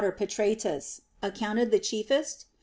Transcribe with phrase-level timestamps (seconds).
[0.01, 2.47] Pater Patratus accounted the chiefest?